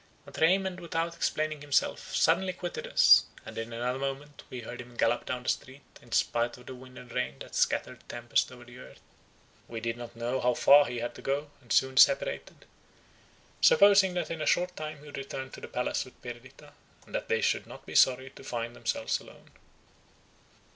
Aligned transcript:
But 0.25 0.39
Raymond, 0.41 0.79
without 0.79 1.13
explaining 1.15 1.61
himself, 1.61 2.15
suddenly 2.15 2.53
quitted 2.53 2.87
us, 2.87 3.25
and 3.45 3.55
in 3.55 3.71
another 3.71 3.99
moment 3.99 4.41
we 4.49 4.61
heard 4.61 4.81
him 4.81 4.97
gallop 4.97 5.27
down 5.27 5.43
the 5.43 5.49
street, 5.49 5.83
in 6.01 6.11
spite 6.11 6.57
of 6.57 6.65
the 6.65 6.73
wind 6.73 6.97
and 6.97 7.11
rain 7.11 7.37
that 7.37 7.53
scattered 7.53 7.99
tempest 8.09 8.51
over 8.51 8.63
the 8.65 8.79
earth. 8.79 9.01
We 9.67 9.79
did 9.79 9.97
not 9.97 10.15
know 10.15 10.41
how 10.41 10.55
far 10.55 10.85
he 10.85 10.97
had 10.97 11.13
to 11.13 11.21
go, 11.21 11.51
and 11.61 11.71
soon 11.71 11.97
separated, 11.97 12.65
supposing 13.61 14.15
that 14.15 14.31
in 14.31 14.41
a 14.41 14.47
short 14.47 14.75
time 14.75 15.01
he 15.01 15.05
would 15.05 15.17
return 15.19 15.51
to 15.51 15.61
the 15.61 15.67
palace 15.67 16.03
with 16.03 16.19
Perdita, 16.23 16.73
and 17.05 17.13
that 17.13 17.27
they 17.29 17.43
would 17.53 17.67
not 17.67 17.85
be 17.85 17.93
sorry 17.93 18.31
to 18.31 18.43
find 18.43 18.75
themselves 18.75 19.19
alone. 19.19 19.51